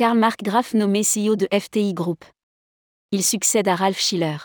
[0.00, 2.24] Karl Mark Graf nommé CEO de FTI Group.
[3.12, 4.38] Il succède à Ralph Schiller.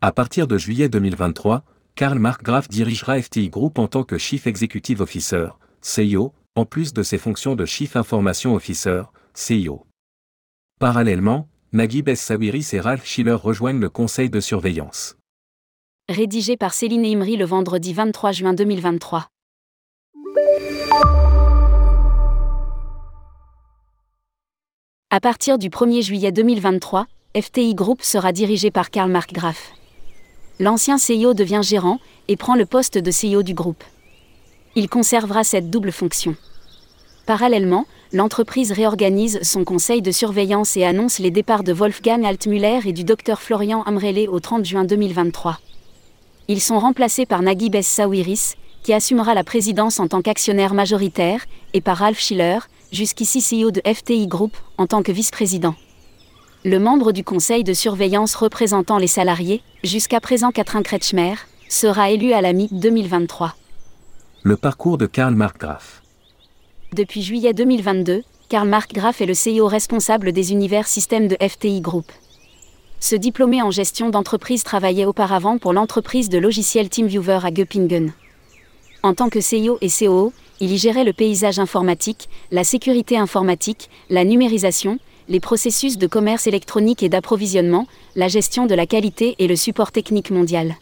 [0.00, 1.62] À partir de juillet 2023,
[1.94, 5.50] Karl Mark Graf dirigera FTI Group en tant que Chief Executive Officer,
[5.82, 9.86] CEO, en plus de ses fonctions de Chief Information Officer, CEO.
[10.80, 15.16] Parallèlement, Naguib Es-Sawiris et Ralph Schiller rejoignent le conseil de surveillance.
[16.08, 19.28] Rédigé par Céline Imri le vendredi 23 juin 2023.
[25.16, 27.06] À partir du 1er juillet 2023,
[27.40, 29.72] FTI Group sera dirigé par Karl Mark Graf.
[30.60, 33.82] L'ancien CEO devient gérant et prend le poste de CEO du groupe.
[34.74, 36.36] Il conservera cette double fonction.
[37.24, 42.92] Parallèlement, l'entreprise réorganise son conseil de surveillance et annonce les départs de Wolfgang Altmüller et
[42.92, 45.58] du Dr Florian Amrele au 30 juin 2023.
[46.48, 51.80] Ils sont remplacés par Naguib Es-Sawiris, qui assumera la présidence en tant qu'actionnaire majoritaire, et
[51.80, 52.58] par Ralph Schiller,
[52.92, 55.74] jusqu'ici CEO de FTI Group, en tant que vice-président.
[56.64, 61.34] Le membre du conseil de surveillance représentant les salariés, jusqu'à présent Catherine Kretschmer,
[61.68, 63.52] sera élu à la mi-2023.
[64.42, 66.02] Le parcours de Karl Mark Graf.
[66.92, 71.80] Depuis juillet 2022, Karl Mark Graf est le CEO responsable des univers systèmes de FTI
[71.80, 72.10] Group.
[73.00, 78.12] Ce diplômé en gestion d'entreprise travaillait auparavant pour l'entreprise de logiciels TeamViewer à Göppingen.
[79.02, 83.90] En tant que CEO et COO, il y gérait le paysage informatique, la sécurité informatique,
[84.10, 89.48] la numérisation, les processus de commerce électronique et d'approvisionnement, la gestion de la qualité et
[89.48, 90.76] le support technique mondial.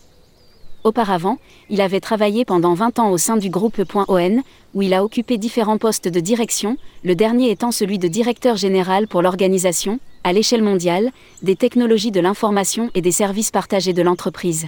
[0.84, 1.38] Auparavant,
[1.70, 4.42] il avait travaillé pendant 20 ans au sein du groupe .on,
[4.74, 9.08] où il a occupé différents postes de direction, le dernier étant celui de directeur général
[9.08, 11.10] pour l'organisation, à l'échelle mondiale,
[11.42, 14.66] des technologies de l'information et des services partagés de l'entreprise.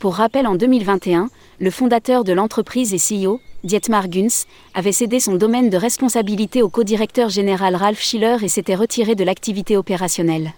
[0.00, 1.28] Pour rappel, en 2021,
[1.60, 6.70] le fondateur de l'entreprise et CEO, Dietmar Günz, avait cédé son domaine de responsabilité au
[6.70, 10.54] co-directeur général Ralph Schiller et s'était retiré de l'activité opérationnelle.